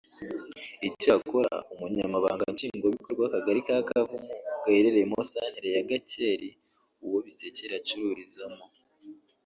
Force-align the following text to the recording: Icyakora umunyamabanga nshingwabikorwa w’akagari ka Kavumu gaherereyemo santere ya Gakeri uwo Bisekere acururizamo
Icyakora 0.87 1.53
umunyamabanga 1.73 2.43
nshingwabikorwa 2.53 3.19
w’akagari 3.23 3.59
ka 3.67 3.77
Kavumu 3.89 4.33
gaherereyemo 4.63 5.17
santere 5.31 5.69
ya 5.75 5.83
Gakeri 5.89 6.49
uwo 7.05 7.17
Bisekere 7.25 7.73
acururizamo 7.79 8.65